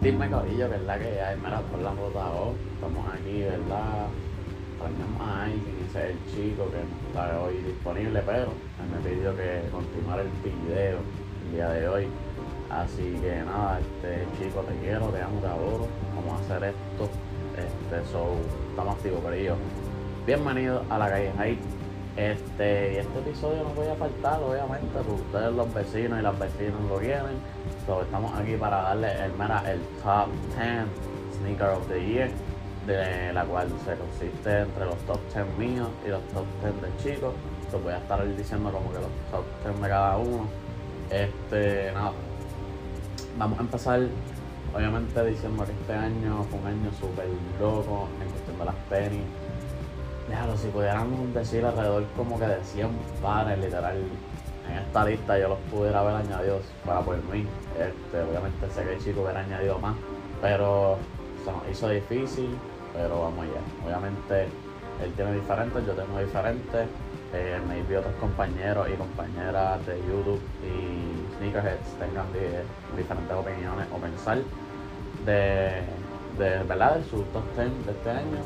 [0.00, 4.06] Dime Corillo, la que hay, mira, por la ruta O, estamos aquí, ¿verdad?
[4.70, 9.36] Extrañamos a Aizen, ese es el chico que está hoy disponible, pero él me pidió
[9.36, 10.98] que continuara el video
[11.46, 12.06] el día de hoy.
[12.70, 15.88] Así que nada, este chico te quiero, te amo, te adoro.
[16.14, 17.10] Vamos a hacer esto.
[17.56, 18.36] Este, so,
[18.70, 19.56] estamos activos, Corillo.
[20.24, 21.77] Bienvenidos a la calle Hype.
[22.18, 26.80] Este, este episodio no voy a faltar, obviamente, porque ustedes los vecinos y las vecinas
[26.88, 27.38] lo quieren.
[27.86, 30.26] So, estamos aquí para darle el, el top
[30.58, 32.28] 10 sneaker of the year,
[32.88, 37.04] de la cual se consiste entre los top 10 míos y los top 10 de
[37.04, 37.34] chicos.
[37.70, 40.48] So, voy a estar diciendo como que los top 10 de cada uno.
[41.10, 42.12] Este, nada.
[43.38, 44.00] Vamos a empezar,
[44.74, 47.28] obviamente, diciendo que este año fue un año súper
[47.60, 49.22] loco en cuestión de las tenis.
[50.28, 52.88] Déjalo, si pudiéramos decir alrededor como que de 100
[53.22, 53.96] pares, literal,
[54.70, 57.46] en esta lista yo los pudiera haber añadido para por mí.
[57.78, 59.96] Este, obviamente sé que hay chicos hubiera añadido más,
[60.42, 60.98] pero
[61.44, 62.50] se nos hizo difícil,
[62.92, 63.60] pero vamos allá.
[63.86, 64.42] Obviamente
[65.02, 66.86] él tiene diferentes, yo tengo diferentes.
[67.34, 73.96] Eh, maybe otros compañeros y compañeras de YouTube y Sneakerheads tengan di- diferentes opiniones o
[73.98, 74.38] pensar
[75.26, 75.82] de,
[76.38, 78.38] de verdad de su top 10 de este año.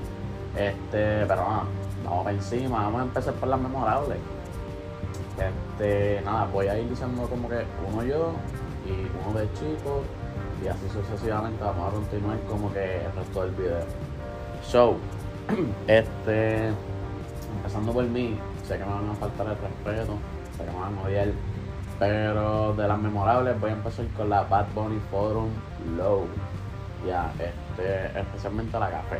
[0.57, 1.65] Este, pero nada,
[2.05, 4.19] vamos para encima, vamos a empezar por las memorables.
[5.39, 8.33] Este, nada, voy a ir diciendo como que uno yo
[8.87, 10.03] y uno de chicos
[10.63, 13.81] y así sucesivamente vamos a continuar como que el resto del video.
[14.63, 14.97] So,
[15.87, 16.69] este,
[17.57, 20.19] empezando por mí, sé que me van a faltar el respeto,
[20.57, 21.29] sé que me van a odiar,
[21.99, 25.49] pero de las memorables voy a empezar con la Bad Bunny Forum
[25.97, 26.27] Low,
[27.07, 29.19] ya, este, especialmente la café.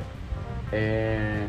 [0.71, 1.47] Eh,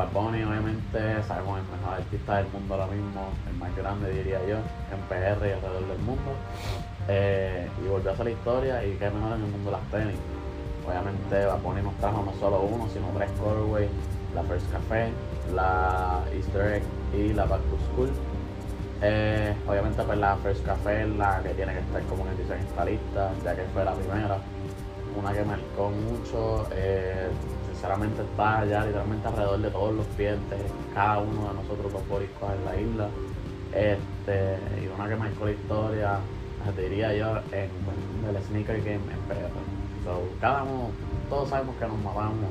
[0.00, 4.56] Bad obviamente sabemos el mejor artista del mundo ahora mismo, el más grande diría yo,
[4.56, 6.32] en PR y alrededor del mundo.
[7.06, 9.90] Eh, y volvió a hacer la historia y qué mejor en el mundo de las
[9.90, 10.16] tenis.
[10.88, 13.90] Obviamente Bad nos trajo no solo uno, sino tres colorways,
[14.34, 15.12] la First Café,
[15.54, 16.82] la Easter Egg
[17.12, 18.10] y la Back to School.
[19.02, 22.58] Eh, obviamente pues la First Café es la que tiene que estar como en edición
[22.58, 24.38] esta lista, ya que fue la primera.
[25.14, 27.28] Una que marcó mucho, eh,
[27.80, 30.60] sinceramente está ya literalmente alrededor de todos los clientes,
[30.92, 33.08] cada uno de nosotros los boricuas en la isla.
[33.72, 36.18] Este, y una que marcó la historia,
[36.76, 37.70] te diría yo, en
[38.28, 39.48] el sneaker game en PR.
[40.04, 40.90] So, cada uno,
[41.30, 42.50] todos sabemos que nos matamos.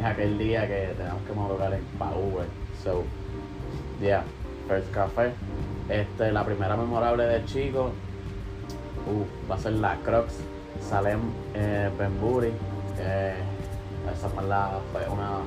[0.00, 2.46] Es aquel día que tenemos que madrugar en Uber.
[2.82, 3.04] So,
[4.00, 4.24] yeah,
[4.66, 5.34] First Café.
[5.88, 7.92] Este, la primera memorable de chico
[9.06, 10.34] uh, va a ser la Crocs
[10.80, 11.20] Salem.
[11.54, 11.90] Eh,
[14.12, 15.40] esa en verdad fue una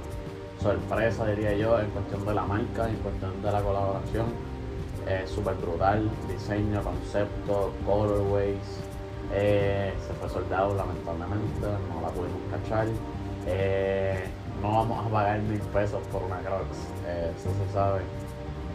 [0.61, 4.25] sorpresa, diría yo, en cuestión de la marca, en cuestión de la colaboración.
[5.07, 8.81] Eh, Súper brutal, diseño, concepto, colorways.
[9.33, 12.87] Eh, se fue soldado, lamentablemente, no la pudimos cachar.
[13.45, 14.25] Eh,
[14.61, 18.01] no vamos a pagar mil pesos por una Crocs, eh, eso se sabe.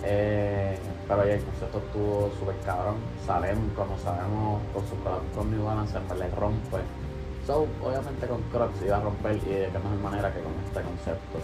[0.02, 2.96] Pero ya el concepto estuvo súper cabrón.
[3.26, 4.96] Salem, como sabemos, con su
[5.36, 6.78] con New Balance siempre le rompe.
[7.46, 10.80] So, obviamente con Crocs iba a romper y de qué mejor manera que con este
[10.80, 11.38] concepto.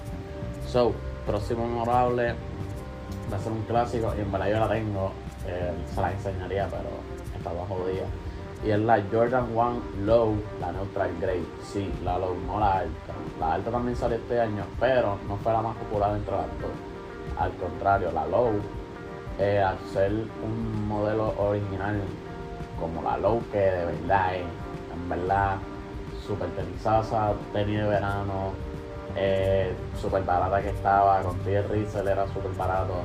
[0.66, 0.92] So,
[1.26, 2.34] próximo memorable
[3.32, 5.12] va a ser un clásico y en verdad yo la tengo.
[5.47, 6.91] eh, se la enseñaría, pero
[7.36, 8.06] estaba jodida.
[8.64, 11.47] Y es la Jordan 1 Low, la Neutral Grade.
[11.72, 13.12] Sí, la Low, no la alta.
[13.41, 16.70] La alta también salió este año, pero no fue la más popular entre las dos.
[17.38, 18.50] Al contrario, la Low,
[19.38, 22.00] eh, al ser un modelo original
[22.80, 25.56] como la Low, que de verdad es, en verdad,
[26.28, 28.53] súper tenisaza, tenis de verano,
[29.16, 33.00] eh, súper barata que estaba, con T Riesel era súper barato.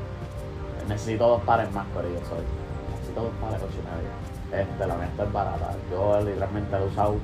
[0.87, 2.43] Necesito dos pares más, pero yo soy.
[2.91, 4.63] Necesito dos pares y medio.
[4.63, 5.73] Este, la mía está es barata.
[5.89, 7.15] Yo literalmente la he usado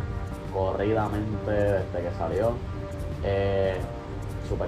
[0.53, 2.53] corridamente desde que salió.
[3.23, 3.77] Eh,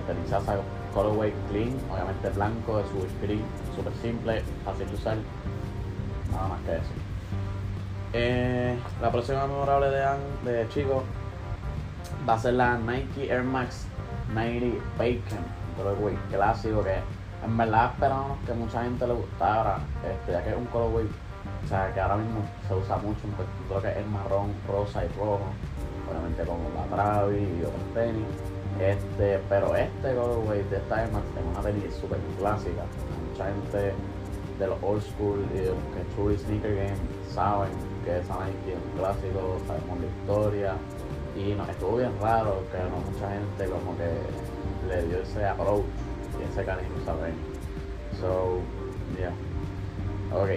[0.05, 0.57] tenisaza,
[0.93, 3.43] colorway clean, obviamente blanco, de su screen,
[3.75, 5.17] súper simple, fácil de usar.
[6.31, 6.91] Nada más que eso.
[8.13, 11.03] Eh, la próxima memorable de, de Chico
[12.27, 13.85] va a ser la Nike Air Max
[14.33, 15.43] 90 Bacon,
[15.77, 16.95] colorway clásico que
[17.43, 21.67] en verdad esperábamos que mucha gente le gustara, este, ya que es un colorway, o
[21.67, 23.21] sea, que ahora mismo se usa mucho
[23.69, 25.41] lo que es marrón, rosa y rojo,
[26.09, 28.27] obviamente como la Travis y otros tenis,
[28.79, 32.83] este, pero este colorway de esta Air Max es una tenis súper clásica,
[33.29, 33.93] mucha gente
[34.59, 36.97] de los old school y los que truly sneaker game
[37.33, 37.71] saben
[38.05, 40.75] que esa Nike es un clásico, sabemos la historia
[41.35, 44.09] y nos estuvo bien raro que no mucha gente como que
[44.87, 45.85] le dio ese approach
[46.39, 47.35] y ese cariño, ¿saben?
[48.19, 48.59] So,
[49.17, 49.33] yeah.
[50.33, 50.49] Ok.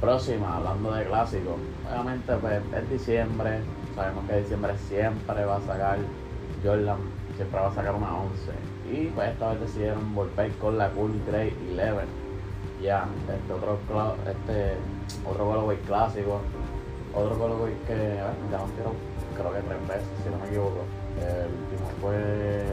[0.00, 1.56] próxima, hablando de clásicos,
[1.90, 3.60] obviamente pues es diciembre,
[3.94, 5.98] sabemos que diciembre siempre va a sacar
[6.62, 6.98] Jordan,
[7.36, 8.52] siempre va a sacar una 11.
[8.92, 12.06] Y pues esta vez decidieron volver con la Cool Grey 11.
[12.82, 13.78] Ya, este otro
[14.28, 14.76] este
[15.28, 16.40] otro colorway clásico,
[17.12, 18.20] otro colorway que
[18.50, 19.07] ya lo
[19.38, 20.84] creo que tres veces si no me equivoco.
[21.18, 22.64] El último fue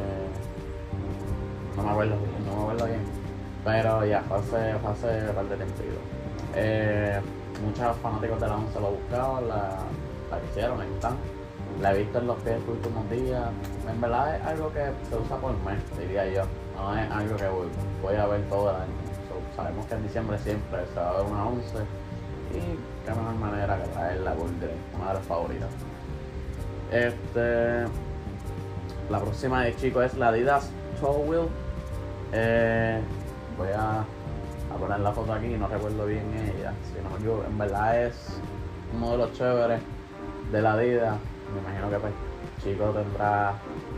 [1.75, 2.15] no me acuerdo,
[2.45, 3.01] no me acuerdo bien.
[3.63, 5.73] Pero ya, fue hace, fue hace par de tiempo.
[6.55, 7.19] Eh,
[7.65, 9.79] muchos fanáticos de la 11 lo buscaban, la,
[10.31, 11.17] la hicieron, están.
[11.81, 13.49] La he visto en los pies los últimos días.
[13.89, 16.43] En verdad es algo que se usa por mes, diría yo.
[16.77, 17.47] No es algo que
[18.01, 18.93] voy, a ver todo el año.
[19.55, 21.77] sabemos que en diciembre siempre se va a ver una 11
[22.53, 25.69] y qué mejor manera que traer la Golden, una de las favoritas.
[26.91, 27.85] Este,
[29.09, 30.71] la próxima de chico es la Adidas
[31.01, 31.47] Tall Wheel.
[32.31, 33.01] Eh,
[33.57, 34.05] voy a,
[34.79, 36.73] poner la foto aquí, no recuerdo bien ella.
[36.85, 38.39] Si no me equivoco, en verdad es
[38.93, 39.79] un modelo chévere
[40.51, 41.17] de la Adidas
[41.53, 42.13] me imagino que pues
[42.63, 43.53] Chico tendrá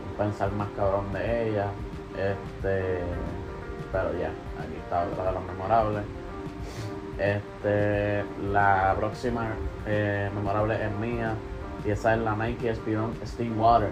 [0.09, 1.67] un pensar más cabrón de ella.
[2.11, 2.99] Este,
[3.91, 4.29] pero ya,
[4.59, 6.03] aquí está otra de los memorables.
[7.17, 9.47] Este, la próxima
[9.87, 11.33] eh, memorable es mía
[11.91, 13.89] esa es la Nike Spion Steam Water.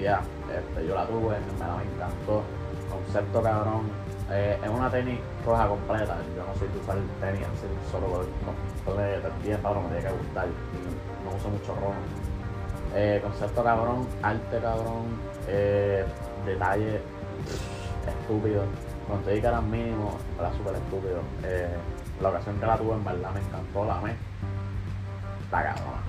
[0.00, 0.20] Ya,
[0.54, 2.42] este, yo la tuve, me, la, encantó.
[2.90, 3.90] Concepto cabrón.
[4.30, 6.18] Eh, es una tenis roja completa.
[6.36, 9.28] Yo no soy de usar tenis así solo completo.
[9.42, 10.46] Bien, para me tiene que gustar.
[11.24, 11.94] no uso mucho rojo
[12.94, 15.04] eh, concepto cabrón, arte cabrón,
[15.46, 16.04] eh,
[16.46, 17.00] detalle
[18.06, 18.64] estúpido.
[19.06, 21.20] Cuando te digo mínimo, era súper estúpido.
[22.20, 24.10] La ocasión que la tuve en verdad me encantó, la me.
[25.44, 26.07] Está cabrón.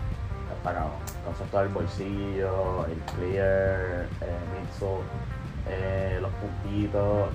[0.64, 0.92] Cabrón.
[1.26, 7.30] concepto del bolsillo, el clear, el eh, los puntitos,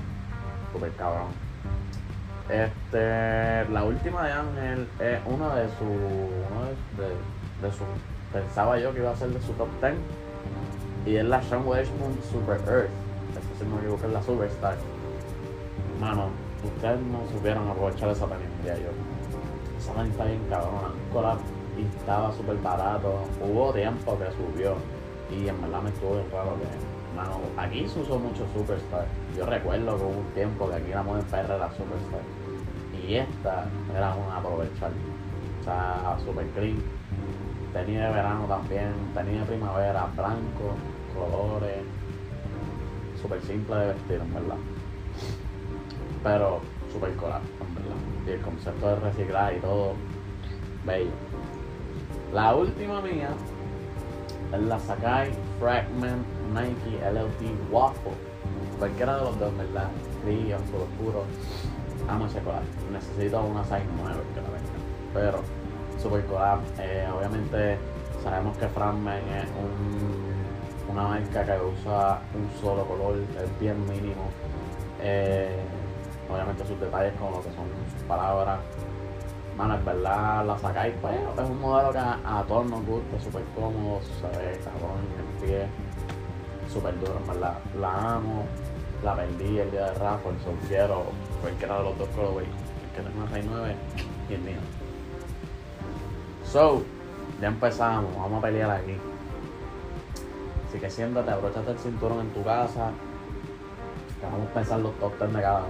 [0.73, 1.29] súper cabrón.
[2.49, 6.65] Este, la última de Ángel es uno de sus, uno
[6.99, 7.87] de, de, de sus
[8.35, 9.94] pensaba yo que iba a ser de su top 10.
[11.06, 12.91] Y es la Sean Weishman Super Earth.
[13.31, 14.76] Esto si no me equivoco es la Superstar.
[16.00, 16.31] Mano,
[16.65, 18.91] ustedes no supieron aprovechar esa diría yo.
[19.79, 20.88] Esa está bien cabrona.
[21.79, 23.23] Y estaba súper barato.
[23.41, 24.76] Hubo tiempo que subió.
[25.31, 27.17] Y en verdad me estuvo bien raro que.
[27.17, 29.06] Mano, aquí se usó mucho Superstar.
[29.37, 32.21] Yo recuerdo que hubo un tiempo que aquí la moda en PR era Superstar.
[33.06, 34.91] Y esta era una aprovechar.
[35.61, 36.76] O sea, super clean
[37.75, 40.76] Tenía de verano también, tenía primavera, blanco,
[41.12, 41.82] colores,
[43.21, 44.56] súper simple de vestir, en verdad.
[46.23, 46.61] Pero
[46.93, 47.97] súper coral, en verdad.
[48.29, 49.94] Y el concepto de reciclar y todo,
[50.87, 51.11] bello.
[52.34, 53.28] La última mía
[54.52, 58.10] es la Sakai Fragment Nike LLT Waffle.
[58.76, 59.88] Cualquiera de los dos, ¿verdad?
[60.25, 61.22] Gris, azul oscuro.
[62.08, 62.64] Amo coral.
[62.90, 64.75] Necesito una size 9 que la venga.
[65.14, 65.38] Pero
[66.02, 66.58] super collab.
[66.81, 67.78] Eh, obviamente
[68.25, 74.25] sabemos que Fragment es una marca que usa un solo color, es bien mínimo.
[75.00, 75.60] Eh,
[76.28, 77.66] obviamente sus detalles como lo que son
[77.96, 78.58] sus palabras.
[79.56, 83.42] Mano, es verdad, la sacáis, pues es un modelo que a, todos nos gusta, súper
[83.54, 85.66] cómodo, se ve cabrón en el pie,
[86.72, 87.58] súper duro, en verdad.
[87.78, 88.46] La amo,
[89.04, 91.04] la vendí el día de Raffle, so quiero
[91.40, 93.76] cualquiera de los dos colorways, el que tenga 69
[94.28, 94.60] y el mío.
[96.50, 96.82] So,
[97.40, 98.96] ya empezamos, vamos a pelear aquí.
[100.68, 102.90] Así que siéntate, abróchate el cinturón en tu casa.
[104.20, 105.66] Vamos a empezar los top 10 de cada uno.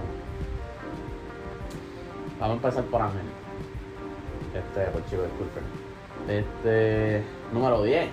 [2.39, 3.34] Vamos a empezar por Ángel.
[4.55, 5.63] Este, por chico, disculpen.
[6.29, 8.07] Este, número 10.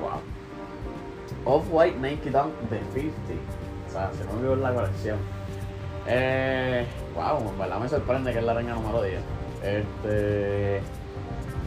[0.00, 1.54] Wow.
[1.54, 3.12] Off-White Nike Dunk de 50.
[3.86, 5.18] O sea, no me la colección.
[6.06, 9.20] Eh, wow, me sorprende que es la reina número 10.
[9.62, 10.80] Este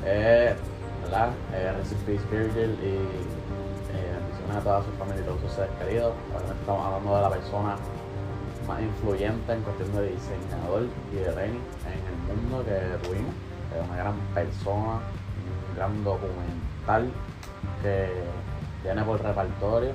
[0.06, 0.56] eh,
[1.04, 1.30] ¿verdad?
[1.54, 1.74] Eh,
[2.06, 2.96] Peace Virgil y
[3.94, 6.14] eh, a toda su familia y todos sus seres queridos.
[6.60, 7.76] estamos hablando de la persona
[8.68, 13.49] más influyente en cuestión de diseñador y de training en el mundo que tuvimos.
[13.76, 15.00] Es una gran persona,
[15.70, 17.12] un gran documental
[17.82, 18.10] que
[18.84, 19.92] tiene por repertorio.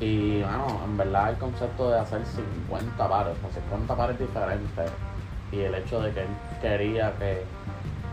[0.00, 4.90] Y bueno, en verdad el concepto de hacer 50 pares, o 50 pares diferentes,
[5.52, 6.28] y el hecho de que él
[6.60, 7.44] quería que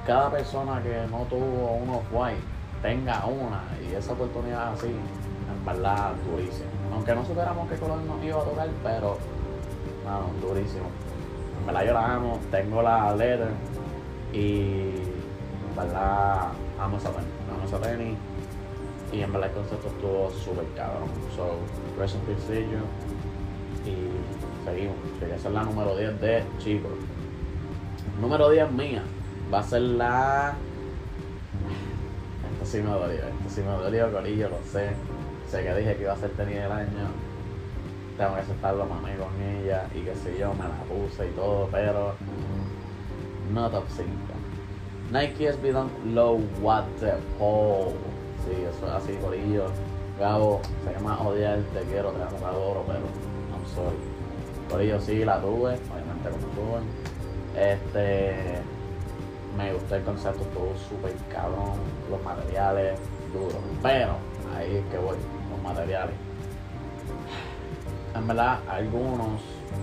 [0.05, 2.41] cada persona que no tuvo un off-white
[2.81, 6.69] tenga una y esa oportunidad así, en verdad, durísimo.
[6.93, 9.17] Aunque no supiéramos qué color nos iba a tocar, pero,
[10.05, 10.85] no, durísimo.
[11.59, 13.49] En verdad yo la amo, tengo la letter
[14.33, 14.91] y
[15.69, 18.17] en verdad amo esa tenis, tenis
[19.11, 21.09] y en verdad el concepto estuvo súper cabrón.
[21.35, 21.57] So,
[21.99, 22.23] rest in
[23.85, 24.95] y seguimos.
[25.19, 26.91] Quería ser la número 10 de chicos.
[28.19, 29.03] Número 10 mía
[29.53, 30.55] va a ser la.
[32.53, 34.89] Esto sí me dolió, esto sí me dolió, Corillo, lo sé.
[35.49, 37.07] Sé que dije que iba a ser tenida el año.
[38.17, 41.67] Tengo que aceptarlo, mamé con ella y qué sé yo, me la puse y todo,
[41.71, 42.13] pero.
[43.53, 44.09] No top 5.
[45.11, 47.93] Nike SB Dunk Low What the Hole.
[48.43, 49.65] Sí, eso es así, Corillo.
[50.19, 53.97] Gabo, se llama odiar, te quiero, te amo, te adoro, pero I'm sorry.
[54.69, 56.81] Corillo sí la tuve, obviamente como tuve.
[57.55, 58.63] Este
[59.55, 61.77] me gustó el concepto, estuvo súper cabrón,
[62.09, 62.99] los materiales
[63.31, 63.61] duros.
[63.83, 64.15] Pero
[64.57, 65.17] ahí es que voy,
[65.51, 66.15] los materiales.
[68.15, 69.41] En verdad, algunos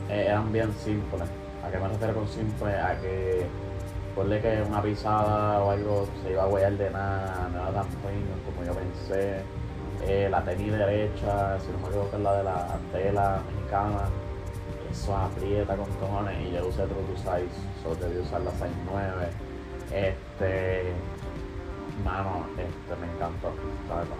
[0.08, 1.28] eh, eran bien simples.
[1.64, 2.74] ¿A qué me refiero con simple?
[2.74, 3.46] A que
[4.14, 7.86] ponle que una pisada o algo se iba a huellar de nada, no era tan
[7.86, 9.42] fino como yo pensé.
[10.06, 14.08] Eh, la tenis derecha, si no me equivoco es la de la tela mexicana,
[14.90, 19.50] eso aprieta con cojones y yo usé True to Size, solo debí usar la 6.9
[19.92, 20.92] este.
[22.04, 23.48] Mano, este me encantó.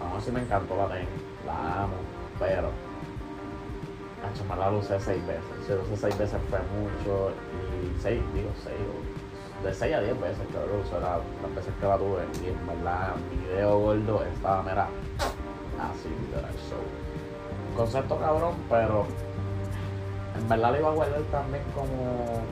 [0.03, 1.09] Aún así me encantó la tenis.
[1.47, 1.95] La amo.
[2.39, 2.90] Pero.
[4.49, 5.43] Me la usé seis veces.
[5.67, 7.31] Si lo seis veces fue mucho.
[7.83, 8.79] Y seis, digo seis.
[9.65, 12.23] De seis a diez veces creo que lo usé las veces que la tuve.
[12.43, 14.89] Y en verdad, mi video gordo estaba, mira.
[15.79, 16.53] Así, literal.
[16.69, 17.77] So.
[17.77, 19.07] Concepto cabrón, pero.
[20.37, 22.43] En verdad le iba a guardar también como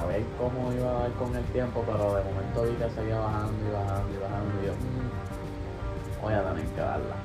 [0.00, 3.18] a ver cómo iba a ir con el tiempo, pero de momento vi que seguía
[3.18, 7.16] bajando y bajando y bajando y yo, mm, voy a tener que darla.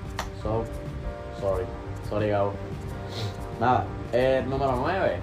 [0.41, 0.63] So,
[1.39, 1.65] sorry,
[2.09, 2.53] sorry Gabo.
[3.63, 5.19] Nada, eh, número 9.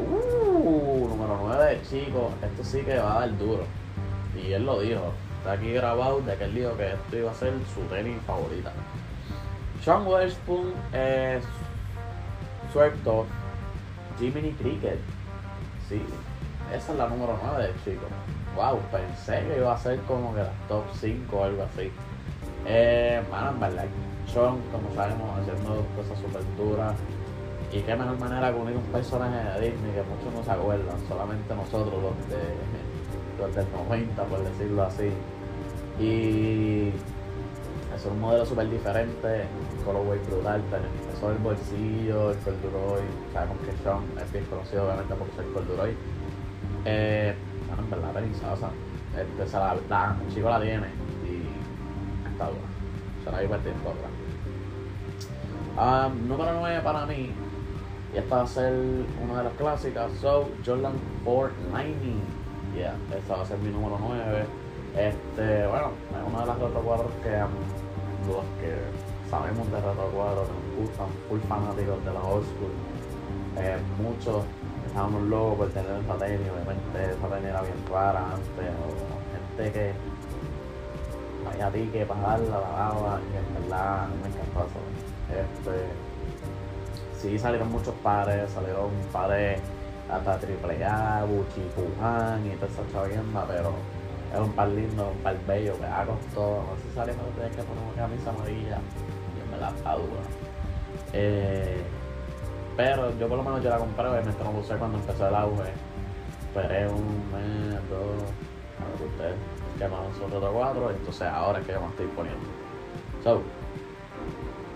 [0.00, 3.62] Uh, número 9, chicos, esto sí que va a dar duro.
[4.34, 7.34] Y él lo dijo, está aquí grabado de que él dijo que esto iba a
[7.34, 8.72] ser su tenis favorita.
[9.84, 11.44] Sean Weatherspoon es
[12.72, 13.24] suelto
[14.18, 14.98] Jiminy Cricket.
[15.88, 16.02] Sí,
[16.74, 18.08] esa es la número 9, chicos.
[18.56, 21.92] Wow, pensé que iba a ser como que la top 5 o algo así.
[22.66, 23.84] Eh, bueno, en verdad,
[24.26, 26.96] Sean, como sabemos, haciendo cosas súper duras.
[27.72, 30.98] Y qué mejor manera que unir un personaje de Disney que muchos no se acuerdan,
[31.08, 32.38] solamente nosotros los de
[33.40, 35.10] los del 90, por decirlo así.
[35.98, 36.92] Y
[37.94, 39.44] es un modelo súper diferente,
[39.84, 40.62] colorway brutal,
[41.12, 45.96] eso el bolsillo, el corduroy, sabemos que Sean es bien conocido obviamente por ser corduroy
[46.88, 47.34] eh,
[47.66, 48.70] bueno, en verdad, peligrosa.
[49.18, 50.86] Este, se la, la, el chico la tiene
[51.24, 52.60] y está dura.
[53.24, 54.08] Se la divertir otra.
[55.76, 57.32] Um, número 9 para mí,
[58.16, 58.72] y esta va a ser
[59.22, 62.24] una de las clásicas, So Jordan 490.
[62.74, 64.46] Yeah, esta va a ser mi número 9.
[64.96, 67.30] Este, bueno, es una de las retro cuadros que
[68.26, 68.72] los que
[69.30, 72.72] sabemos de retro cuadros, nos gustan, full fanáticos de la old school.
[73.58, 74.44] Eh, muchos
[74.86, 79.72] estábamos locos por tener esa tenis, obviamente esa tenis era bien rara antes, o gente
[79.72, 79.92] que
[81.44, 84.80] vaya a ti que pagarla, la daba, y en verdad me encantó eso.
[85.28, 86.05] Este,
[87.30, 89.60] sí salieron muchos pares, salieron pares
[90.10, 93.72] hasta triple A, Buchi, Pujan y toda esa chavienda, pero
[94.32, 97.62] era un par lindo, un par bello, que costado, no sé si salieron ustedes que
[97.62, 98.78] poner una camisa amarilla,
[99.36, 99.96] y en verdad está.
[101.12, 101.82] Eh,
[102.76, 105.72] pero yo por lo menos yo la compré, obviamente no usé cuando empezó el auge.
[106.48, 108.22] Esperé un mes, dos,
[108.78, 109.34] a ver que ustedes
[109.78, 112.46] quemaron su otro 4, entonces ahora es que yo me estoy poniendo.
[113.24, 113.42] So,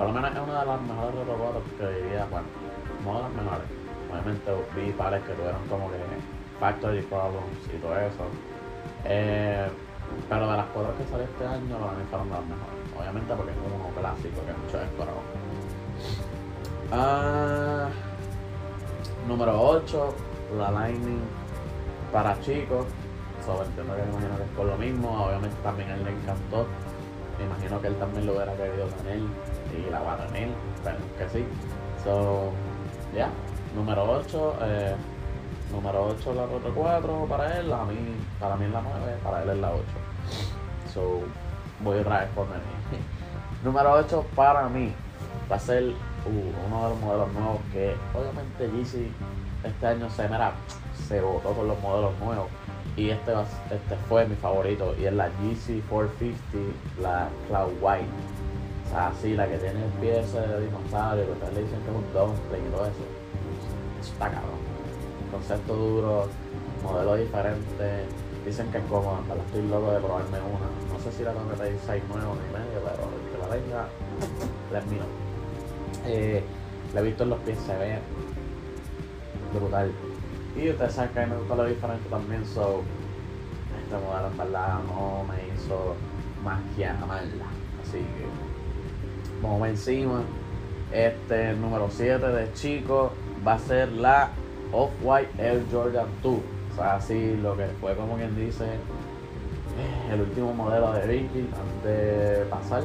[0.00, 2.47] por lo menos es una de las mejores Roto 4 que diría, bueno,
[3.04, 3.69] no de las mejores.
[4.11, 5.99] Obviamente vi pares que tuvieron como que
[6.59, 8.25] factory problems y todo eso.
[9.04, 9.69] Eh,
[10.26, 12.80] pero de las cuatro que salió este año, para mí fueron las mejores.
[12.99, 15.26] Obviamente porque es uno clásico que muchos esperaban.
[16.92, 17.88] Ah,
[19.28, 20.14] número 8,
[20.57, 21.21] la Lightning
[22.11, 22.87] para chicos.
[23.45, 25.26] So, entiendo que me imagino que es por lo mismo.
[25.26, 26.64] Obviamente también a él le encantó.
[27.38, 29.21] Me imagino que él también lo hubiera querido tener
[29.77, 30.49] y la a tener.
[30.85, 31.45] Pero que sí.
[32.05, 32.50] So,
[33.15, 33.29] ya.
[33.75, 34.55] Número 8.
[34.62, 34.97] Eh,
[35.73, 37.73] número 8 la Roto 4 para él.
[37.73, 37.97] A mí,
[38.39, 39.17] para mí es la 9.
[39.23, 39.83] Para él es la 8.
[40.93, 41.21] So,
[41.81, 42.55] voy otra vez por mí.
[43.65, 44.93] número 8 para mí
[45.50, 49.11] va a ser uh, uno de los modelos nuevos que obviamente GC
[49.65, 50.53] este año se, mira,
[51.07, 52.49] se votó con los modelos nuevos
[52.97, 58.07] y este, este fue mi favorito y es la GC 450, la Cloud White.
[58.91, 61.79] O sea, así la que tiene el pie ese de dinosaurio, que ustedes le dicen
[61.83, 63.07] que es un dumpling y todo eso.
[64.03, 64.59] Eso está cabrón.
[65.31, 66.29] Concepto duro,
[66.83, 68.07] modelo diferente.
[68.45, 70.67] Dicen que es cómodo, pero estoy loco de probarme una.
[70.91, 73.89] No sé si la pedir 6 nuevos ni medio, pero el que la tenga,
[74.73, 75.05] les miro.
[76.07, 76.43] Eh,
[76.93, 77.99] la he visto en los pies, se ve
[79.55, 79.93] brutal.
[80.57, 82.83] Y ustedes saben que a mí me gusta lo diferente también, so
[83.85, 85.95] este modelo en verdad no me hizo
[86.43, 87.47] más que amarla.
[87.83, 88.50] Así que
[89.43, 90.23] vamos encima.
[90.93, 93.13] Este número 7 de chico
[93.47, 94.31] va a ser la
[94.73, 96.35] Off-White Air Jordan 2.
[96.35, 101.49] O sea, así lo que fue como quien dice eh, el último modelo de Ricky
[101.55, 102.83] antes de pasar.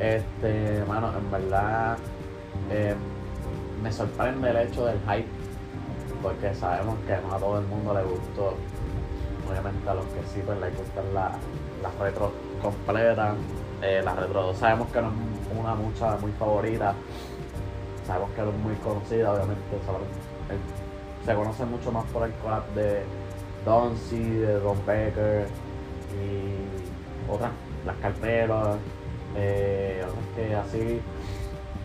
[0.00, 1.96] Este, mano, en verdad
[2.70, 2.94] eh,
[3.82, 5.28] me sorprende el hecho del hype,
[6.22, 8.56] porque sabemos que no a todo el mundo le gustó.
[9.48, 11.32] Obviamente a los que sí pues les gustan las
[11.82, 12.32] la retro
[12.62, 13.36] completas.
[13.82, 15.14] Eh, la retro 2 sabemos que no es
[15.58, 16.94] una mucha muy favorita.
[18.06, 19.62] Sabemos que es muy conocida, obviamente.
[21.24, 23.02] se conoce mucho más por el collab de
[23.64, 25.46] Doncy, de Don Baker
[26.12, 27.50] y otras,
[27.86, 28.76] las carteras,
[29.36, 31.00] eh, otras que así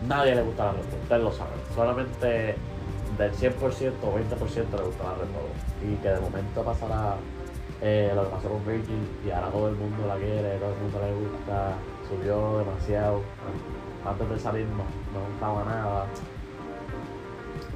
[0.06, 1.60] nadie le gusta la retro, ustedes lo saben.
[1.74, 2.54] Solamente
[3.18, 5.48] del 100% o 20% le gusta la retro.
[5.82, 7.16] Y que de momento pasará
[7.80, 10.80] eh, lo que pasó con Virgin y ahora todo el mundo la quiere, todo el
[10.80, 11.74] mundo le gusta,
[12.10, 13.22] subió demasiado.
[14.04, 14.84] Antes de salir no,
[15.18, 16.06] no nada.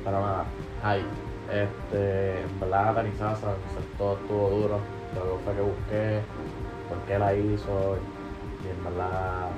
[0.04, 0.44] Pero nada,
[0.82, 1.04] ahí.
[1.50, 3.10] Este, en verdad, Dani
[3.98, 4.78] todo estuvo duro.
[5.14, 6.20] Luego fue que busqué
[6.88, 7.96] por qué la hizo.
[8.64, 9.50] Y en verdad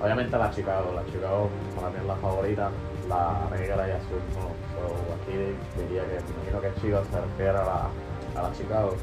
[0.00, 2.70] Obviamente la Chicago, la Chicago para mí es la favorita,
[3.08, 4.20] la negra y azul.
[4.34, 7.88] So, aquí diría que me imagino que Chico se refiere a la,
[8.36, 8.94] a la Chicago.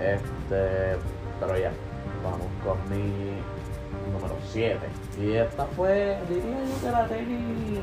[0.00, 0.96] Este,
[1.38, 1.72] pero ya,
[2.24, 3.36] vamos con mi
[4.12, 4.78] número 7.
[5.20, 7.80] Y esta fue, diría yo que la tenis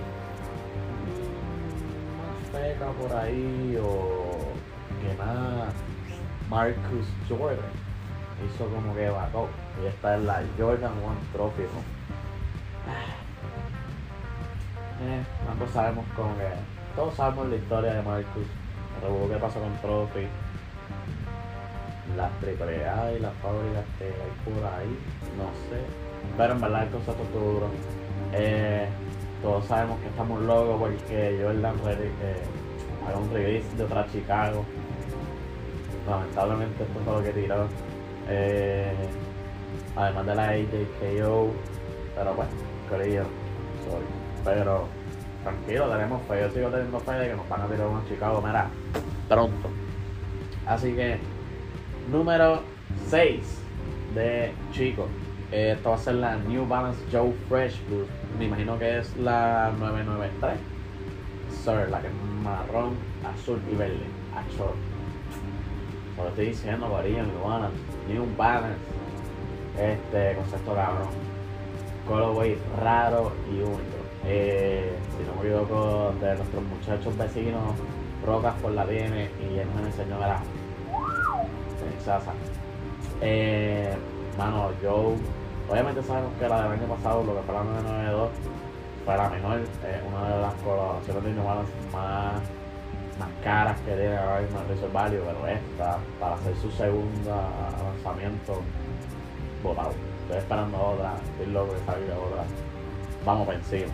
[2.52, 4.40] más por ahí o
[5.02, 5.74] que más
[6.50, 7.60] Marcus Jordan
[8.46, 9.48] hizo como que bacó.
[9.84, 11.64] Y esta es la Jordan One Trophy.
[15.02, 15.24] Eh,
[15.74, 16.50] sabemos como que.
[16.96, 18.48] Todos sabemos la historia de Marcus.
[19.02, 20.28] El que pasó con Trophy.
[22.18, 25.00] Las triple y las fábricas que hay por ahí.
[25.38, 26.09] No sé.
[26.38, 27.67] Pero en verdad el concepto es duro.
[28.34, 28.88] Eh,
[29.41, 32.41] todos sabemos que estamos locos porque Jordan eh,
[33.08, 34.65] haga un release de otra Chicago.
[36.08, 37.67] Lamentablemente esto fue lo que tiró.
[38.30, 38.93] Eh,
[39.96, 41.52] además de la AJKO.
[42.15, 42.52] Pero bueno,
[42.89, 43.24] querido.
[43.86, 44.06] Sorry.
[44.43, 44.88] Pero
[45.43, 46.41] tranquilo, tenemos fe.
[46.41, 48.70] Yo sigo teniendo fe de que nos van a tirar unos Chicago, mira,
[49.28, 49.70] pronto.
[50.65, 51.17] Así que,
[52.12, 52.62] número
[53.08, 53.39] 6
[54.15, 55.08] de Chico.
[55.52, 58.06] Esto va a ser la New Balance Joe Fresh Blue.
[58.38, 60.60] Me imagino que es la 993.
[61.64, 64.06] Sir, la que es marrón, azul y verde.
[64.36, 64.74] Achor.
[66.18, 67.78] Lo estoy diciendo, varía New Balance.
[68.08, 68.80] New Balance.
[69.78, 71.08] Este concepto cabrón.
[72.08, 77.74] Colorway raro y único eh, si no me equivoco, de nuestros muchachos vecinos,
[78.26, 80.42] Rocas por la tiene y él me enseñó la.
[83.22, 83.94] Eh,
[84.38, 85.14] mano, yo
[85.69, 88.29] obviamente sabemos que la del año pasado, lo que fue la 992,
[89.05, 92.41] fue la mejor, eh, una de las colaboraciones de Innovadas más,
[93.19, 97.49] más caras que tiene ahora mismo el Value, pero esta, para hacer su segunda
[97.84, 98.62] lanzamiento,
[99.63, 99.91] votado.
[100.23, 102.43] Estoy esperando otra, estoy loco de salir otra.
[103.25, 103.91] Vamos para encima.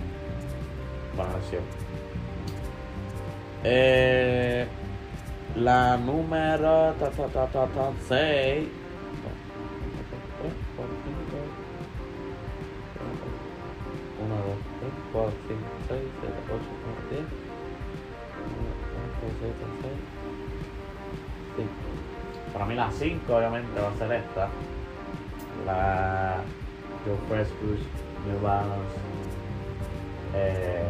[3.63, 4.67] Eh,
[5.55, 6.93] la número
[8.07, 8.84] 6.
[14.25, 14.41] 1, 2,
[14.79, 16.65] 3, 4, 5, 6, 7, 8,
[17.09, 17.21] 9, 10.
[17.21, 18.65] 1,
[19.21, 19.89] 2, 3, 4,
[21.55, 21.69] 5.
[22.53, 24.49] Para mí la 5 obviamente va a ser esta.
[25.65, 26.41] La
[27.05, 27.83] Joe Fresh Push
[28.25, 28.97] New Balance.
[30.33, 30.89] Eh,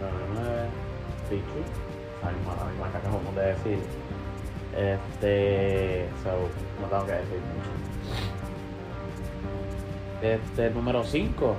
[0.00, 0.68] 99
[1.28, 1.60] Pichu.
[2.22, 2.30] la
[2.70, 3.78] misma que acabamos de decir.
[4.76, 6.08] Este.
[6.22, 6.30] So,
[6.80, 7.70] no tengo que decir mucho.
[10.22, 11.56] Este número 5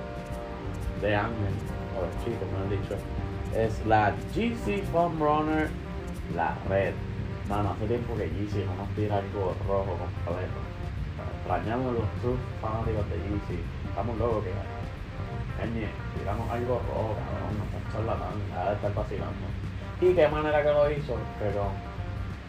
[1.01, 1.53] de Ángel,
[1.97, 2.95] o de chico, me han dicho,
[3.55, 5.69] es la GC Foam Runner,
[6.35, 6.93] la red.
[7.49, 10.59] Mano, hace tiempo que GC no nos tira algo rojo completo.
[11.37, 13.59] Extrañamos los true fanáticos de GC.
[13.89, 14.51] Estamos locos que
[15.61, 15.87] Eñe,
[16.17, 19.45] tiramos algo rojo, cabrón, no están charlatán, nada de estar vacilando.
[20.01, 21.69] Y qué manera que lo hizo, pero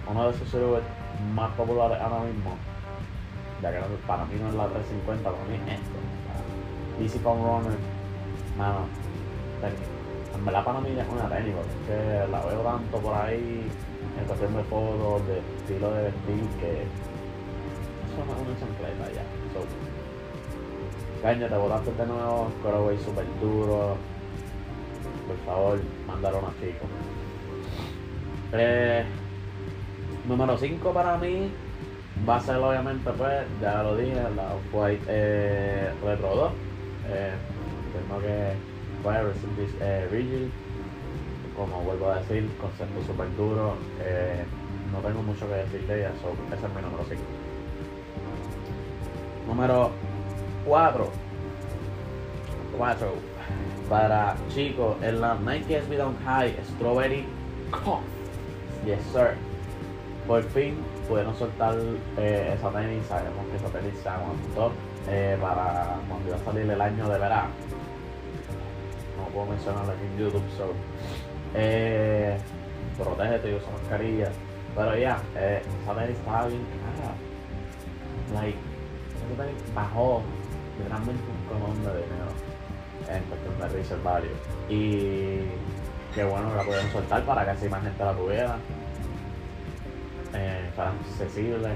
[0.08, 0.84] uno de sus servidores
[1.34, 2.56] más populares ahora mismo,
[3.60, 5.98] ya que para mí no es la 350, para mí es esto.
[7.02, 7.76] Easy Pump Runner,
[8.56, 8.86] mano,
[10.34, 13.70] en verdad para mí es una tenis, porque la veo tanto por ahí
[14.18, 19.24] en cuestión de fotos, de estilo de vestir, que eso no es una chancleta ya.
[21.22, 23.96] Caña, te botaste de nuevo, Coraway super duro.
[25.28, 26.84] Por favor, mándalo a chico.
[28.52, 29.04] Eh,
[30.26, 31.48] número 5 para mí,
[32.28, 36.52] va a ser obviamente, pues, ya lo dije, la Off-White eh, Retro 2.
[37.08, 37.32] Eh,
[38.20, 38.52] que,
[39.02, 40.48] pues, eh, Rigid.
[41.56, 43.74] Como vuelvo a decir, concepto súper duro.
[44.00, 44.44] Eh,
[44.92, 47.22] no tengo mucho que decir de ella, so, ese es mi número 5.
[49.46, 49.90] Número
[50.66, 51.10] 4.
[52.76, 53.12] 4.
[53.88, 57.24] Para chicos, en la Nike SB Down High Strawberry
[57.70, 58.00] Cough.
[58.84, 59.34] Yes, sir.
[60.26, 60.76] Por fin
[61.08, 61.76] pudieron soltar
[62.16, 63.04] eh, esa tenis.
[63.06, 64.72] Sabemos que esa tenis se aguantó
[65.08, 67.50] eh, para cuando iba a salir el año de verano.
[69.22, 70.72] No puedo mencionarlo aquí en YouTube, so.
[71.54, 72.36] Eh,
[72.98, 74.32] protégete usa mascarilla.
[74.74, 77.14] Pero ya, eh, esa tenis estaba bien cara.
[78.34, 78.58] Like,
[79.14, 80.22] esa tenis bajó
[80.78, 82.32] literalmente un cojón de dinero
[83.08, 84.28] en cuestión de value.
[84.68, 85.40] Y
[86.14, 88.56] qué bueno la pudieron soltar para que así más gente la tuviera.
[90.34, 91.68] Eh, para accesible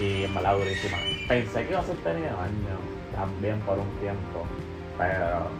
[0.00, 0.96] y en verdad durísima.
[1.28, 2.78] Pensé que iba a ser tenis año
[3.14, 4.46] también por un tiempo,
[4.96, 5.50] pero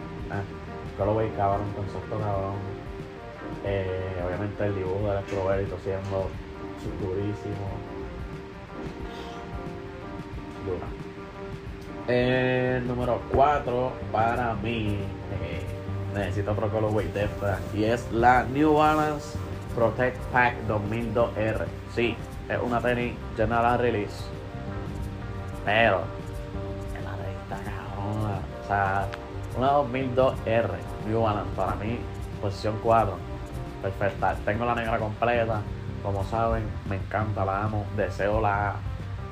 [0.97, 2.55] eh, Colorway cabrón, concepto cabrón.
[3.65, 6.29] Eh, obviamente el dibujo del Strawberry siendo
[7.01, 7.67] durísimo.
[10.65, 10.87] Dura.
[12.07, 14.99] El número 4 para mí.
[15.41, 15.61] Eh,
[16.13, 17.59] necesito otro colorway de esta.
[17.73, 19.37] Y es la New Balance
[19.75, 21.65] Protect Pack 2002R.
[21.93, 22.15] Sí,
[22.49, 24.23] es una tenis general release.
[25.65, 26.01] Pero,
[27.03, 28.39] la tenis está cabrona.
[28.63, 29.07] O sea,
[29.57, 30.69] una 2002R
[31.07, 31.99] New Balance para mí,
[32.41, 33.13] posición 4.
[33.81, 34.35] Perfecta.
[34.45, 35.61] Tengo la negra completa.
[36.03, 37.85] Como saben, me encanta, la amo.
[37.95, 38.75] Deseo la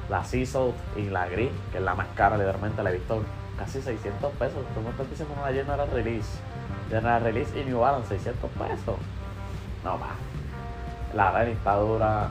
[0.09, 0.23] la
[0.95, 3.23] y la Gris, que es la más cara, literalmente la he visto
[3.57, 4.63] casi 600 pesos.
[4.73, 6.39] Tú me estás diciendo una General Release.
[6.89, 8.97] General Release y New Balance, 600 pesos.
[9.83, 10.11] No más.
[11.15, 12.29] La red está dura.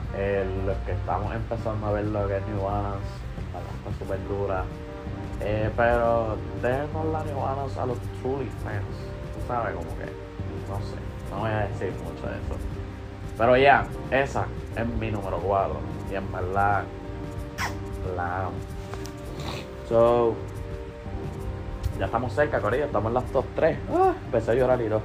[0.65, 3.07] los que estamos empezando a ver lo que es New Balance,
[3.83, 4.63] está súper dura.
[5.41, 8.85] Eh, pero déjenos la Balance a los truly fans.
[9.33, 10.95] Tú sabes, como que, no sé,
[11.31, 12.55] no voy a decir mucho de eso.
[13.37, 14.45] Pero ya, esa
[14.75, 15.75] es mi número 4.
[16.11, 16.83] Y en verdad,
[18.15, 18.49] la
[19.89, 20.33] So,
[21.99, 22.85] ya estamos cerca, Corillo.
[22.85, 23.77] Estamos en las top 3.
[23.93, 25.01] Ah, empecé a llorar y no.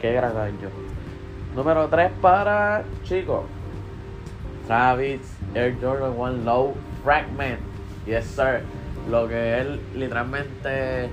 [0.00, 0.68] Qué gran año.
[1.54, 3.44] Número 3 para chicos.
[4.66, 5.20] Travis
[5.54, 7.60] Air Jordan 1 Low Fragment.
[8.06, 8.64] Yes, sir.
[9.08, 11.10] Lo que él literalmente.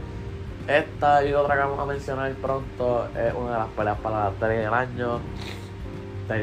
[0.67, 4.33] Esta y otra que vamos a mencionar pronto es una de las peleas para la
[4.39, 5.19] serie del año.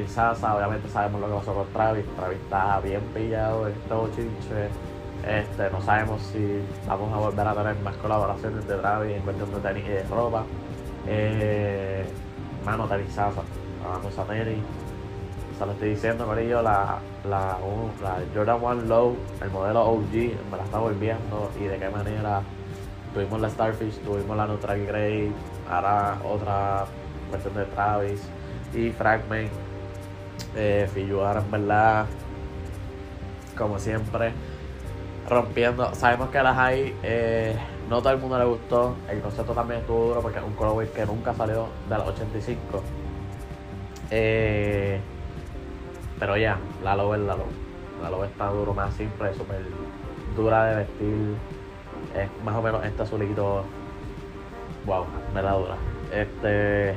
[0.06, 2.04] Sasa, obviamente sabemos lo que pasó con Travis.
[2.14, 4.68] Travis está bien pillado en este bochinche.
[5.26, 9.50] Este, no sabemos si vamos a volver a tener más colaboraciones de Travis en cuestión
[9.54, 10.44] de tenis y de ropa.
[11.06, 12.04] Eh,
[12.66, 13.40] mano, tenis Sasa,
[13.82, 14.58] vamos a tenis.
[15.58, 17.58] Se lo estoy diciendo, Corillo, la, la,
[18.00, 20.12] la Jordan One Low, el modelo OG,
[20.50, 22.42] me la está volviendo y de qué manera.
[23.12, 25.32] Tuvimos la Starfish, tuvimos la Nutra Grey,
[25.68, 26.84] ahora otra
[27.28, 28.22] cuestión de Travis
[28.72, 29.50] y Fragment
[30.54, 32.06] eh, en verdad,
[33.56, 34.32] como siempre,
[35.28, 35.92] rompiendo.
[35.94, 37.56] Sabemos que las hay, eh,
[37.88, 38.94] no todo el mundo le gustó.
[39.10, 42.82] El concepto también estuvo duro porque es un colorway que nunca salió de los 85.
[44.10, 45.00] Eh,
[46.18, 47.46] pero ya, la Low es la Low.
[48.02, 49.62] La Low está duro, más simple, súper
[50.36, 51.36] dura de vestir.
[52.14, 53.64] Es más o menos este azulito.
[54.86, 55.04] Wow,
[55.34, 55.76] me da dura.
[56.12, 56.94] Este.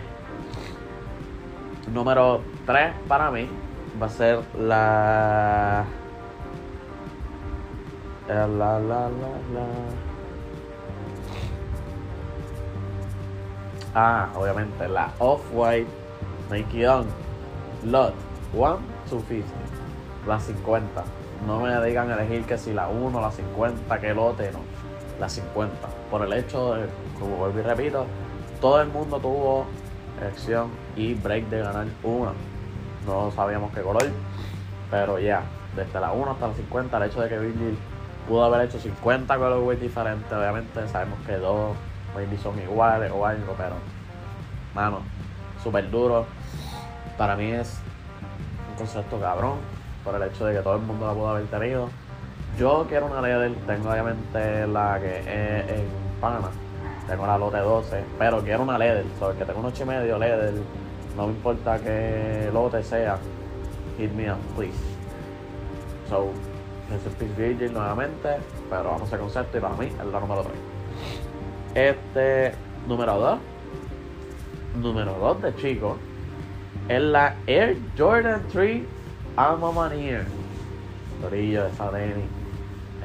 [1.92, 3.48] Número 3 para mí
[4.02, 5.86] va a ser la.
[8.28, 9.66] La, la, la, la.
[13.94, 15.90] Ah, obviamente, la Off-White
[16.50, 17.08] Nike Young
[17.84, 18.14] Lot
[19.12, 19.46] 1 250.
[20.28, 21.04] La 50.
[21.46, 24.60] No me digan elegir que si la 1, la 50, que lote, no.
[25.20, 25.76] La 50.
[26.10, 26.88] Por el hecho de,
[27.20, 28.06] como vuelvo y repito,
[28.60, 29.66] todo el mundo tuvo
[30.22, 32.32] elección y break de ganar una.
[33.06, 34.08] No sabíamos qué color,
[34.92, 35.42] pero ya,
[35.76, 37.78] desde la 1 hasta la 50, el hecho de que Virgil
[38.28, 41.76] pudo haber hecho 50 colorways diferentes, obviamente sabemos que dos
[42.44, 43.76] son iguales o algo, pero,
[44.76, 45.00] mano,
[45.64, 46.26] súper duro.
[47.18, 47.80] Para mí es
[48.82, 49.58] concepto cabrón,
[50.04, 51.90] por el hecho de que todo el mundo la pudo haber tenido.
[52.58, 55.88] Yo quiero una Leather, tengo obviamente la que es en
[56.20, 56.52] Panamá
[57.12, 60.18] tengo la lote 12, pero quiero una Leder, sobre que tengo un 8 y medio
[60.18, 60.54] Leder,
[61.18, 63.18] no me importa qué lote sea,
[63.98, 64.78] hit me up, please.
[66.10, 66.30] So,
[67.20, 68.38] Peace Virgin nuevamente,
[68.70, 70.46] pero vamos a concepto y para mí es la número
[71.74, 71.96] 3.
[71.98, 72.54] Este,
[72.88, 73.40] número 2,
[74.82, 75.98] número 2 de chico,
[76.88, 78.84] es la Air Jordan 3
[79.36, 80.26] Alma Manier.
[81.22, 82.26] Corillo, esa tenis.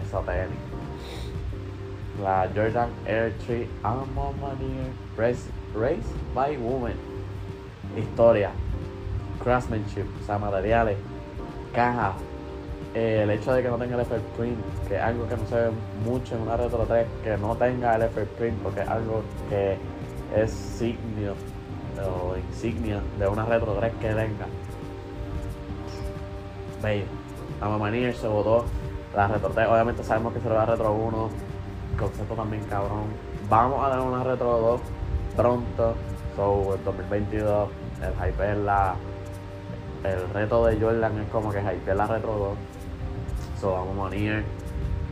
[0.04, 0.58] Esa tenis.
[2.22, 4.34] La Jordan Air 3 Armor
[5.16, 6.96] Race, Race by Women.
[7.96, 8.50] Historia.
[9.42, 10.96] Craftsmanship, o sea, materiales.
[11.74, 12.14] Caja.
[12.94, 15.46] Eh, el hecho de que no tenga el FR print, que es algo que no
[15.46, 15.70] se ve
[16.04, 19.76] mucho en una Retro 3, que no tenga el FR print, porque es algo que
[20.34, 21.34] es signio
[22.04, 24.46] o insignia de una Retro 3 que tenga.
[26.82, 27.04] Bello.
[27.60, 28.64] La Mamanier se votó.
[29.14, 31.30] La Retro 3, obviamente sabemos que se va a Retro 1.
[31.98, 33.04] Concepto también cabrón.
[33.48, 34.80] Vamos a tener una Retro 2
[35.36, 35.94] pronto.
[36.36, 37.68] So, en 2022,
[38.02, 38.94] el hype es la.
[40.04, 42.58] El reto de Jordan es como que hype es la Retro 2.
[43.60, 44.44] So, vamos a venir.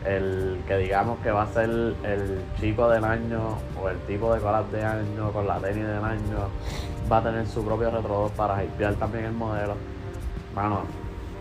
[0.04, 4.40] El que digamos que va a ser el chico del año o el tipo de
[4.40, 6.48] colas de año con la tenis del año
[7.10, 9.76] va a tener su propio Retro 2 para hypear también el modelo.
[10.54, 10.80] Bueno,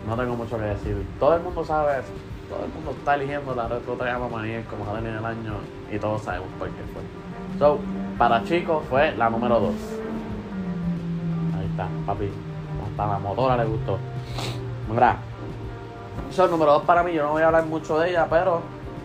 [0.06, 1.06] no tengo mucho que decir.
[1.20, 2.02] Todo el mundo sabe,
[2.48, 5.54] todo el mundo está eligiendo la Retro 3 Manier como la tenis del año
[5.92, 7.58] y todos sabemos por qué fue.
[7.58, 7.78] So,
[8.16, 9.74] para chicos fue la número 2.
[11.58, 12.30] Ahí está, papi.
[12.90, 13.98] Hasta la motora le gustó.
[14.88, 15.18] Mira,
[16.34, 18.60] So, número 2 para mí, yo no voy a hablar mucho de ella, pero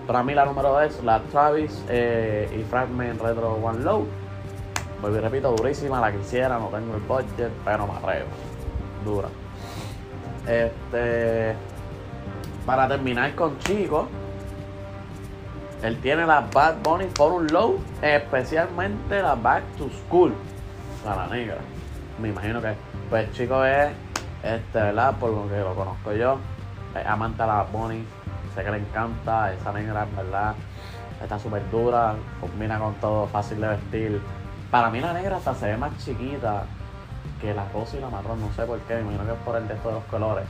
[0.07, 4.07] para mí la número 2 es la Travis eh, y Fragment Retro One Low.
[4.99, 8.29] Vuelvo y repito, durísima, la quisiera, no tengo el budget, pero me atrevo.
[9.05, 9.27] Dura.
[10.47, 11.53] Este.
[12.65, 14.07] Para terminar con Chico,
[15.83, 20.33] él tiene la Bad Bunny for un low, especialmente la Back to School.
[21.05, 21.57] Para la negra.
[22.19, 22.73] Me imagino que,
[23.07, 23.91] pues Chico es,
[24.41, 25.15] este, ¿verdad?
[25.19, 26.39] Por lo que lo conozco yo,
[27.05, 28.03] amante de la Bunny.
[28.55, 30.55] Sé que le encanta esa negra, en verdad.
[31.21, 34.21] Está súper dura, combina con todo, fácil de vestir.
[34.71, 36.63] Para mí la negra hasta se ve más chiquita
[37.41, 39.55] que la rosa y la marrón, no sé por qué, me imagino que es por
[39.55, 40.45] el de estos de los colores,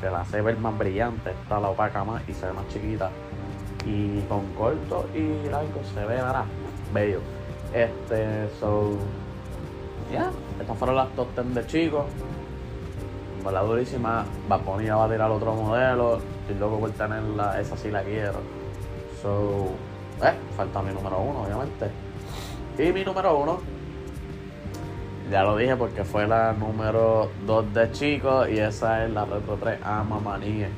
[0.00, 3.10] que la hace ver más brillante, está la opaca más y se ve más chiquita.
[3.86, 6.44] Y con corto y largo se ve, ahora
[6.92, 7.20] bello.
[7.72, 8.96] Este, so,
[10.12, 10.30] ya,
[10.60, 12.04] estas fueron las top 10 de chicos.
[13.52, 18.40] La durísima, va a tirar otro modelo, estoy loco por tenerla, esa sí la quiero.
[19.22, 19.68] So,
[20.22, 21.90] eh, falta mi número uno, obviamente.
[22.78, 23.74] Y mi número uno
[25.30, 29.56] ya lo dije porque fue la número 2 de chicos y esa es la Retro
[29.56, 30.68] 3 Ama Manía.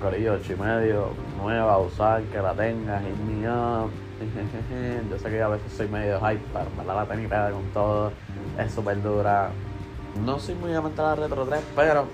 [0.00, 3.90] Corillo 8 y medio, nueva usar, que la tengas, hit me up.
[5.10, 8.12] Yo sé que a veces soy medio hype, pero me la tenis con todo,
[8.58, 9.50] es súper dura.
[10.24, 12.06] No soy muy amante de la Retro 3, pero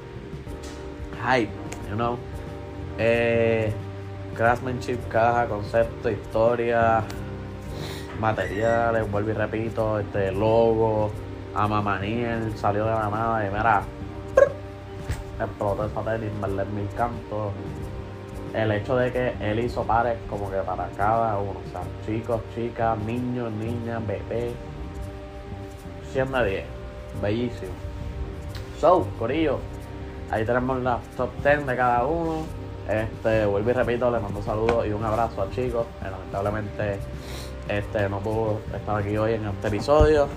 [1.27, 1.51] hype,
[1.89, 2.19] you know.
[2.99, 3.73] Eh,
[4.35, 7.03] craftsmanship, caja, concepto, historia,
[8.21, 11.11] materiales, vuelvo y repito, este logo,
[11.55, 13.83] Amamaniel salió de la nada y mira,
[15.41, 17.53] explotó esa tenis, me mil cantos.
[18.53, 22.41] El hecho de que él hizo pares como que para cada uno, o sea, chicos,
[22.55, 24.53] chicas, niños, niñas, bebés,
[26.13, 26.65] 100 de 10,
[27.21, 27.94] bellísimo.
[28.85, 29.61] So, Corillo,
[30.31, 32.43] ahí tenemos las top 10 de cada uno.
[32.87, 35.87] Este, vuelvo y repito, les mando saludos y un abrazo a chicos.
[36.03, 36.99] Eh, lamentablemente
[37.67, 40.29] este, no pudo estar aquí hoy en este episodio.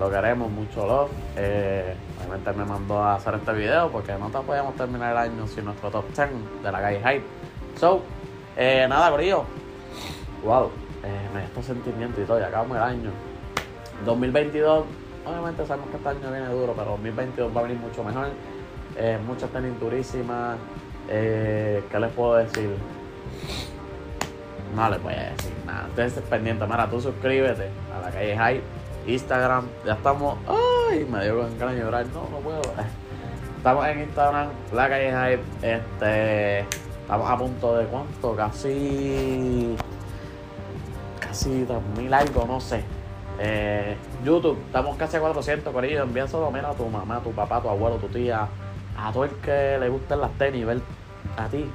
[0.00, 1.12] Lo queremos, mucho love.
[1.36, 5.46] Eh, obviamente me mandó a hacer este video porque no te podíamos terminar el año
[5.46, 6.30] sin nuestro top 10
[6.64, 7.24] de la calle Hype.
[7.78, 8.02] So,
[8.56, 9.44] eh, nada, Corillo.
[10.42, 10.72] Wow,
[11.04, 13.10] eh, me estos sentimientos y todo, ya acabamos el año.
[14.04, 14.84] 2022,
[15.24, 18.28] obviamente sabemos que este año viene duro, pero 2022 va a venir mucho mejor.
[18.96, 20.56] Eh, muchas tenis durísimas.
[21.08, 22.70] Eh, ¿Qué les puedo decir?
[24.74, 25.86] No les voy a decir nada.
[25.88, 26.68] Ustedes pendientes.
[26.68, 29.66] Mira, tú suscríbete a la calle Hype, Instagram.
[29.84, 30.38] Ya estamos.
[30.48, 32.06] Ay, me dio con ganas de llorar.
[32.06, 32.62] No, no puedo.
[33.56, 35.74] Estamos en Instagram, la calle Hype.
[35.74, 36.60] Este.
[37.02, 38.34] Estamos a punto de cuánto?
[38.36, 39.76] Casi.
[41.20, 42.82] Casi 3000 algo, no sé.
[43.38, 46.02] Eh, YouTube, estamos casi a 400 Corillo.
[46.02, 48.48] Envíaselo mira, a tu mamá, a tu papá, a tu abuelo, a tu tía,
[48.96, 50.66] a todo el que le gusten las tenis,
[51.36, 51.70] a ti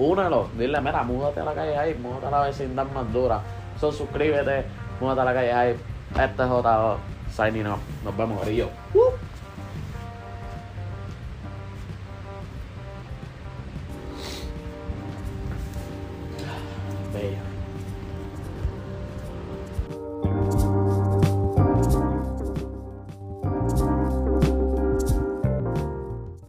[0.00, 3.40] únelo, dile, mira, múdate a la calle ahí, múdate a la vecindad más dura.
[3.78, 4.64] So, suscríbete,
[5.00, 5.76] múdate a la calle ahí.
[6.10, 6.96] Este es J2,
[7.30, 7.80] signing off.
[8.04, 8.68] Nos vemos, Grillo.
[8.94, 9.29] Uh.